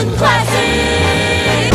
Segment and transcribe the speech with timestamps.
[0.00, 1.72] golden classic.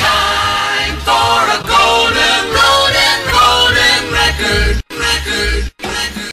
[0.00, 6.30] Time for a golden, golden, golden record, record, record.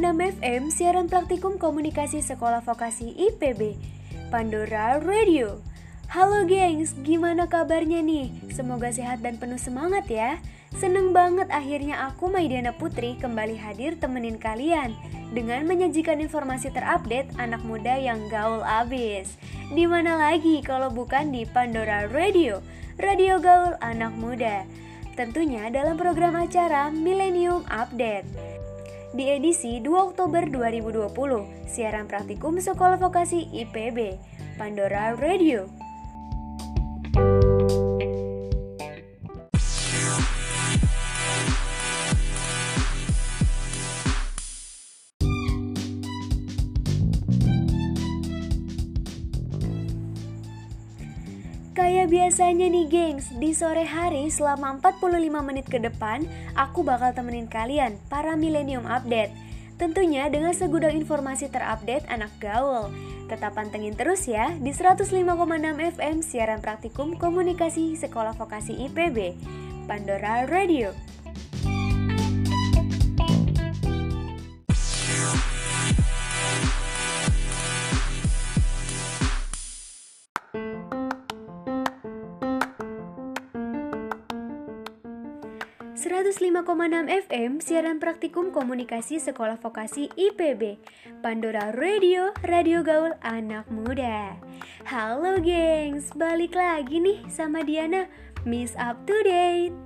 [0.00, 3.89] enam FM siaran praktikum komunikasi sekolah vokasi IPB
[4.30, 5.58] Pandora Radio.
[6.06, 8.30] Halo gengs, gimana kabarnya nih?
[8.54, 10.38] Semoga sehat dan penuh semangat ya.
[10.78, 14.94] Seneng banget akhirnya aku Maidiana Putri kembali hadir temenin kalian
[15.34, 19.34] Dengan menyajikan informasi terupdate anak muda yang gaul abis.
[19.74, 22.62] Di mana lagi kalau bukan di Pandora Radio
[23.02, 24.62] Radio Gaul Anak Muda?
[25.18, 28.30] Tentunya dalam program acara Millennium Update
[29.10, 34.14] di edisi 2 Oktober 2020, siaran praktikum Sekolah Vokasi IPB,
[34.54, 35.79] Pandora Radio.
[52.30, 56.22] Biasanya nih gengs, di sore hari selama 45 menit ke depan,
[56.54, 59.34] aku bakal temenin kalian para Millennium Update.
[59.74, 62.86] Tentunya dengan segudang informasi terupdate anak gaul.
[63.26, 65.10] Tetap pantengin terus ya di 105,6
[65.98, 69.34] FM siaran praktikum komunikasi Sekolah Vokasi IPB,
[69.90, 70.94] Pandora Radio.
[86.00, 90.80] Enam FM siaran praktikum komunikasi sekolah vokasi IPB
[91.20, 94.32] Pandora Radio, Radio Gaul Anak Muda.
[94.88, 98.08] Halo gengs, balik lagi nih sama Diana.
[98.48, 99.76] Miss Up to Date.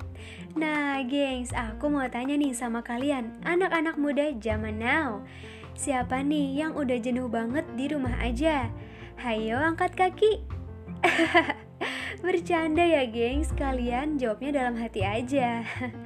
[0.54, 5.18] Nah gengs, aku mau tanya nih sama kalian Anak-anak muda zaman now.
[5.74, 8.70] Siapa nih yang udah jenuh banget di rumah aja?
[9.18, 10.46] Hayo angkat kaki
[12.24, 15.60] Bercanda ya gengs, kalian jawabnya dalam hati aja.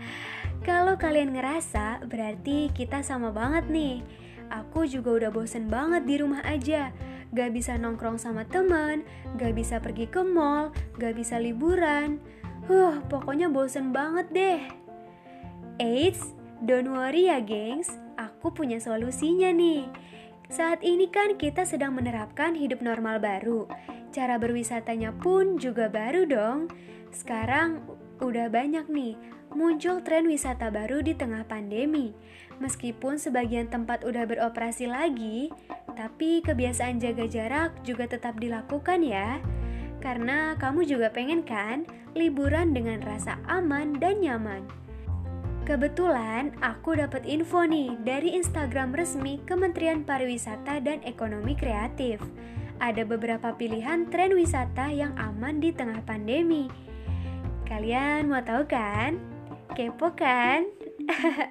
[0.67, 4.03] Kalau kalian ngerasa, berarti kita sama banget nih.
[4.51, 6.91] Aku juga udah bosen banget di rumah aja.
[7.31, 9.07] Gak bisa nongkrong sama teman,
[9.39, 12.19] gak bisa pergi ke mall, gak bisa liburan.
[12.67, 14.61] Huh, pokoknya bosen banget deh.
[15.79, 16.35] Eits,
[16.67, 17.95] don't worry ya gengs.
[18.19, 19.87] Aku punya solusinya nih
[20.49, 23.69] saat ini kan kita sedang menerapkan hidup normal baru.
[24.13, 26.73] Cara berwisatanya pun juga baru dong.
[27.13, 27.85] Sekarang
[28.19, 29.15] udah banyak nih
[29.53, 32.17] muncul tren wisata baru di tengah pandemi.
[32.59, 35.53] Meskipun sebagian tempat udah beroperasi lagi,
[35.95, 39.39] tapi kebiasaan jaga jarak juga tetap dilakukan ya.
[40.03, 44.67] Karena kamu juga pengen kan liburan dengan rasa aman dan nyaman.
[45.69, 52.25] Kebetulan aku dapat info nih dari Instagram resmi Kementerian Pariwisata dan Ekonomi Kreatif.
[52.81, 56.73] Ada beberapa pilihan tren wisata yang aman di tengah pandemi.
[57.69, 59.21] Kalian mau tahu kan?
[59.77, 60.65] Kepo kan?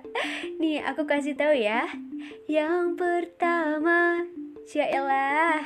[0.66, 1.85] nih aku kasih tahu ya.
[2.50, 4.25] Yang pertama,
[4.66, 5.61] Syailah.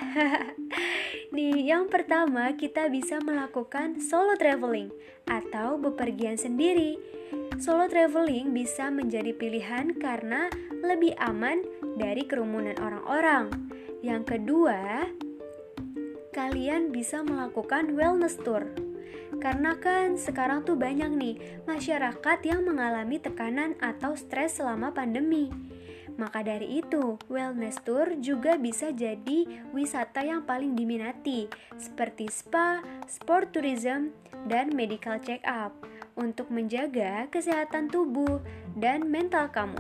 [1.33, 4.91] Nih, yang pertama kita bisa melakukan solo traveling
[5.23, 6.99] atau bepergian sendiri
[7.61, 10.49] solo traveling bisa menjadi pilihan karena
[10.81, 11.61] lebih aman
[11.93, 13.53] dari kerumunan orang-orang.
[14.01, 15.05] Yang kedua,
[16.33, 18.65] kalian bisa melakukan wellness tour.
[19.37, 21.35] Karena kan sekarang tuh banyak nih
[21.69, 25.53] masyarakat yang mengalami tekanan atau stres selama pandemi.
[26.17, 31.45] Maka dari itu, wellness tour juga bisa jadi wisata yang paling diminati,
[31.77, 34.13] seperti spa, sport tourism,
[34.49, 35.73] dan medical check up
[36.15, 38.43] untuk menjaga kesehatan tubuh
[38.75, 39.79] dan mental kamu.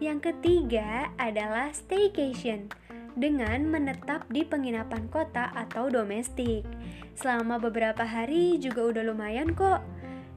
[0.00, 2.72] Yang ketiga adalah staycation
[3.18, 6.64] dengan menetap di penginapan kota atau domestik.
[7.12, 9.84] Selama beberapa hari juga udah lumayan kok.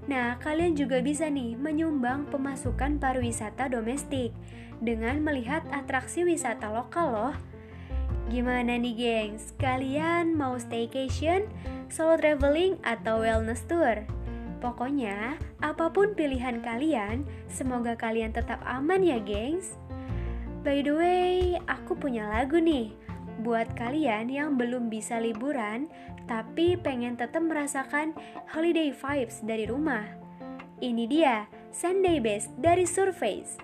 [0.04, 4.36] Nah, kalian juga bisa nih menyumbang pemasukan pariwisata domestik
[4.84, 7.36] dengan melihat atraksi wisata lokal loh.
[8.28, 11.48] Gimana nih gengs, kalian mau staycation,
[11.88, 14.04] solo traveling, atau wellness tour?
[14.64, 19.76] Pokoknya, apa pun pilihan kalian, semoga kalian tetap aman ya, gengs.
[20.64, 22.96] By the way, aku punya lagu nih
[23.44, 25.90] buat kalian yang belum bisa liburan
[26.30, 28.16] tapi pengen tetap merasakan
[28.48, 30.08] holiday vibes dari rumah.
[30.80, 33.60] Ini dia, Sunday Best dari Surface.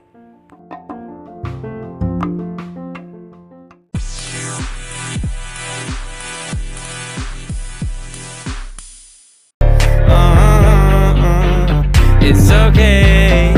[12.70, 13.54] Okay.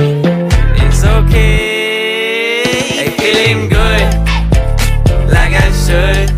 [0.83, 2.63] It's okay.
[2.95, 4.07] Hey, feeling good,
[5.35, 6.29] like I should.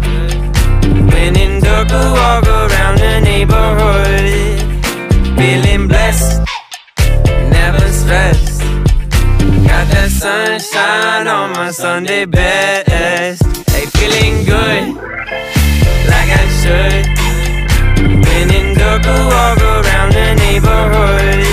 [1.11, 4.59] When in dark, walk around the neighborhood.
[5.37, 6.41] Feeling blessed,
[7.57, 8.61] never stressed.
[9.69, 13.43] Got that sunshine on my Sunday best.
[13.71, 14.95] Hey, feeling good,
[16.11, 17.05] like I should.
[18.25, 21.52] When in dark, walk around the neighborhood.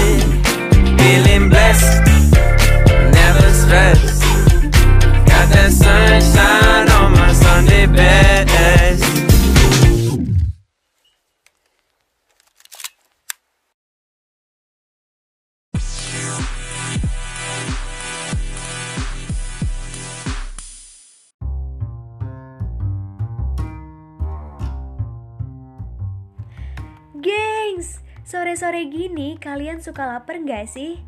[28.61, 31.01] Sore-sore gini kalian suka lapar nggak sih?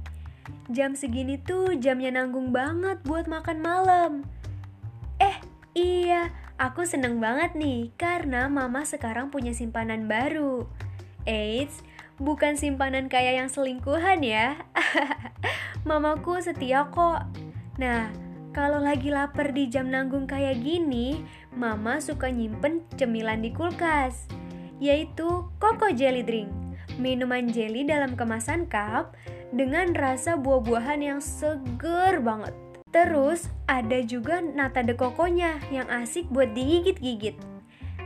[0.72, 4.12] Jam segini tuh jamnya nanggung banget buat makan malam.
[5.20, 5.36] Eh,
[5.76, 10.64] iya, aku seneng banget nih karena mama sekarang punya simpanan baru.
[11.28, 11.84] Eits,
[12.16, 14.56] bukan simpanan kayak yang selingkuhan ya.
[15.84, 17.28] Mamaku setia kok.
[17.76, 18.08] Nah,
[18.56, 21.20] kalau lagi lapar di jam nanggung kayak gini,
[21.52, 24.24] mama suka nyimpen cemilan di kulkas
[24.80, 26.61] yaitu Coco Jelly Drink.
[27.00, 29.16] Minuman jelly dalam kemasan cup
[29.52, 32.52] dengan rasa buah-buahan yang seger banget.
[32.92, 37.40] Terus ada juga nata de coconya yang asik buat digigit-gigit.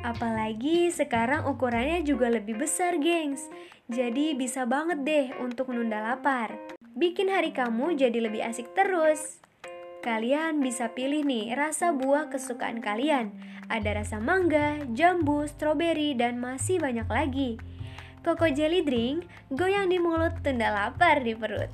[0.07, 3.51] Apalagi sekarang ukurannya juga lebih besar, gengs.
[3.91, 6.55] Jadi bisa banget deh untuk menunda lapar.
[6.95, 9.43] Bikin hari kamu jadi lebih asik terus.
[10.07, 13.35] Kalian bisa pilih nih rasa buah kesukaan kalian.
[13.67, 17.59] Ada rasa mangga, jambu, stroberi, dan masih banyak lagi.
[18.27, 19.23] Coco Jelly Drink,
[19.55, 21.71] goyang di mulut, tunda lapar di perut.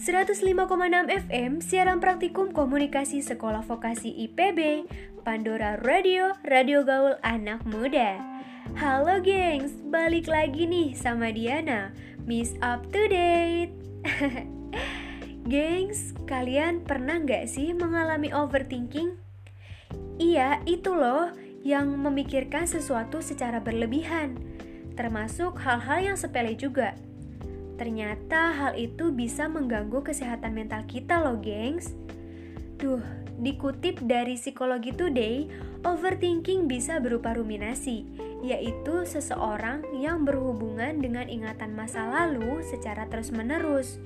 [0.00, 4.88] ...105,6 FM, siaran praktikum komunikasi sekolah vokasi IPB,
[5.26, 8.14] Pandora Radio, Radio Gaul Anak Muda.
[8.78, 11.90] Halo gengs, balik lagi nih sama Diana,
[12.30, 13.74] Miss Up to Date.
[15.50, 19.18] gengs, kalian pernah nggak sih mengalami overthinking?
[20.22, 21.34] Iya, itu loh
[21.66, 24.38] yang memikirkan sesuatu secara berlebihan,
[24.94, 26.94] termasuk hal-hal yang sepele juga.
[27.74, 31.98] Ternyata hal itu bisa mengganggu kesehatan mental kita loh, gengs.
[32.78, 35.48] Duh, dikutip dari Psikologi Today,
[35.84, 38.04] overthinking bisa berupa ruminasi,
[38.40, 44.00] yaitu seseorang yang berhubungan dengan ingatan masa lalu secara terus-menerus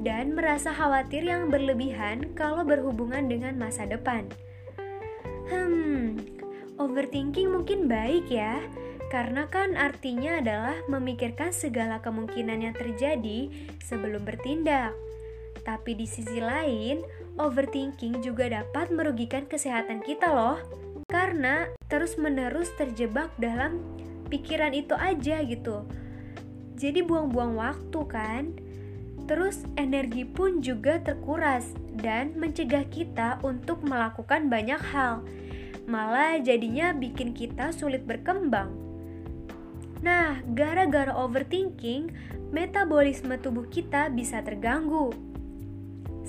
[0.00, 4.24] dan merasa khawatir yang berlebihan kalau berhubungan dengan masa depan.
[5.52, 6.16] Hmm,
[6.80, 8.64] overthinking mungkin baik ya,
[9.12, 13.50] karena kan artinya adalah memikirkan segala kemungkinan yang terjadi
[13.84, 14.96] sebelum bertindak.
[15.60, 17.04] Tapi di sisi lain,
[17.40, 20.60] overthinking juga dapat merugikan kesehatan kita loh.
[21.08, 23.80] Karena terus-menerus terjebak dalam
[24.30, 25.88] pikiran itu aja gitu.
[26.78, 28.44] Jadi buang-buang waktu kan?
[29.26, 35.22] Terus energi pun juga terkuras dan mencegah kita untuk melakukan banyak hal.
[35.86, 38.70] Malah jadinya bikin kita sulit berkembang.
[40.00, 42.10] Nah, gara-gara overthinking,
[42.50, 45.29] metabolisme tubuh kita bisa terganggu.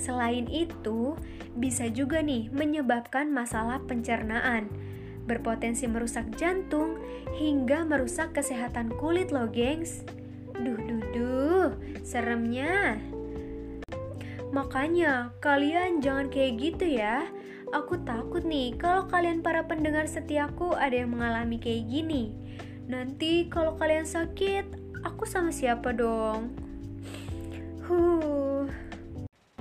[0.02, 1.14] Selain itu,
[1.54, 4.66] bisa juga nih menyebabkan masalah pencernaan,
[5.30, 6.98] berpotensi merusak jantung
[7.38, 10.02] hingga merusak kesehatan kulit loh, gengs.
[10.58, 11.70] Duh, duh, duh,
[12.02, 12.98] seremnya.
[14.50, 17.30] Makanya, kalian jangan kayak gitu ya.
[17.72, 22.36] Aku takut nih kalau kalian para pendengar setiaku ada yang mengalami kayak gini.
[22.90, 24.66] Nanti kalau kalian sakit,
[25.08, 26.52] aku sama siapa dong?
[27.88, 28.51] Huh.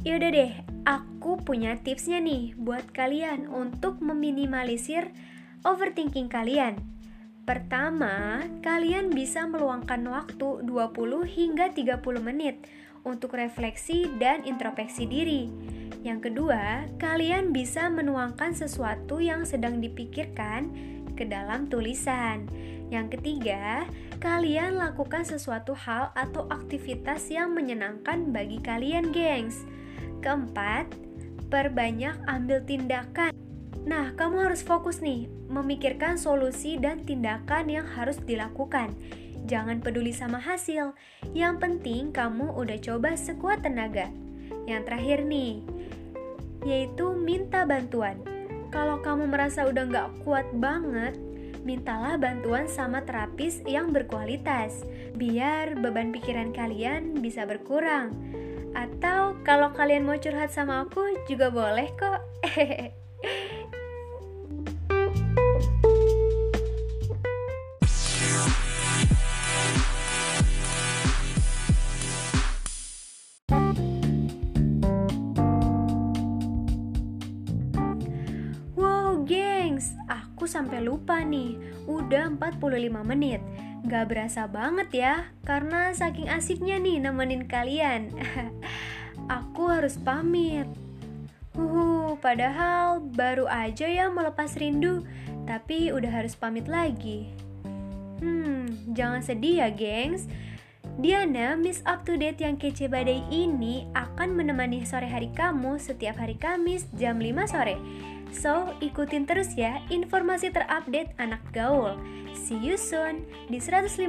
[0.00, 0.52] Yaudah deh,
[0.88, 5.12] aku punya tipsnya nih buat kalian untuk meminimalisir
[5.60, 6.80] overthinking kalian.
[7.44, 12.64] Pertama, kalian bisa meluangkan waktu 20 hingga 30 menit
[13.04, 15.52] untuk refleksi dan introspeksi diri.
[16.00, 20.72] Yang kedua, kalian bisa menuangkan sesuatu yang sedang dipikirkan
[21.12, 22.48] ke dalam tulisan.
[22.88, 23.84] Yang ketiga,
[24.16, 29.60] kalian lakukan sesuatu hal atau aktivitas yang menyenangkan bagi kalian, gengs.
[30.20, 30.84] Keempat,
[31.48, 33.32] perbanyak ambil tindakan.
[33.88, 38.92] Nah, kamu harus fokus nih, memikirkan solusi dan tindakan yang harus dilakukan.
[39.48, 40.94] jangan peduli sama hasil.
[41.34, 44.06] Yang penting kamu udah coba sekuat tenaga.
[44.68, 45.64] Yang terakhir nih,
[46.62, 48.20] yaitu minta bantuan.
[48.70, 51.18] Kalau kamu merasa udah nggak kuat banget,
[51.66, 54.86] mintalah bantuan sama terapis yang berkualitas,
[55.18, 58.14] biar beban pikiran kalian bisa berkurang.
[58.70, 62.20] Atau kalau kalian mau curhat sama aku juga boleh kok.
[78.80, 81.60] Wow, gengs, aku sampai lupa nih.
[81.84, 83.44] Udah 45 menit.
[83.84, 88.08] Gak berasa banget ya, karena saking asiknya nih nemenin kalian.
[89.30, 90.66] aku harus pamit.
[91.54, 95.06] Huhu, padahal baru aja ya melepas rindu,
[95.46, 97.30] tapi udah harus pamit lagi.
[98.18, 100.26] Hmm, jangan sedih ya, gengs.
[101.00, 106.20] Diana, Miss Up to Date yang kece badai ini akan menemani sore hari kamu setiap
[106.20, 107.80] hari Kamis jam 5 sore.
[108.30, 111.98] So, ikutin terus ya informasi terupdate anak gaul.
[112.36, 114.06] See you soon di 105,6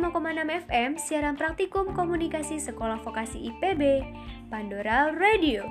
[0.68, 4.04] FM siaran praktikum komunikasi Sekolah Vokasi IPB,
[4.52, 5.64] Pandora Radio.